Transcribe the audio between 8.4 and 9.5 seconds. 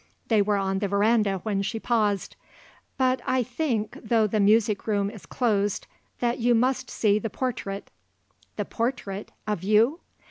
"The portrait?